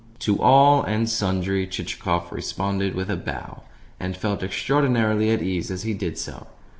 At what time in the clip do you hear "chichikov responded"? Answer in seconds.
1.67-2.95